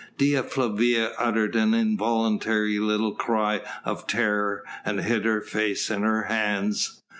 [0.17, 6.23] Dea Flavia uttered an involuntary little cry of terror, and hid her face in her
[6.23, 7.03] hands.